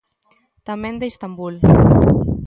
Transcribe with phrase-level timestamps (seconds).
[0.67, 1.55] Tamén de Istambul.